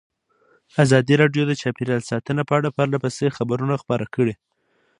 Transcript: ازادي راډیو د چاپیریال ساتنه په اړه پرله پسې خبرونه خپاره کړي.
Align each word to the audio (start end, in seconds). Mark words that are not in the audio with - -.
ازادي 0.83 1.15
راډیو 1.21 1.43
د 1.47 1.51
چاپیریال 1.61 2.01
ساتنه 2.11 2.41
په 2.49 2.53
اړه 2.57 2.69
پرله 2.77 2.97
پسې 3.03 3.35
خبرونه 3.37 3.75
خپاره 3.81 4.05
کړي. 4.15 4.33